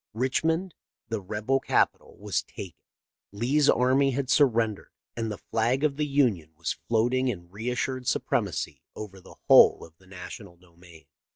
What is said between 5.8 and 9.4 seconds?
of the Union was floating in reassured supremacy over the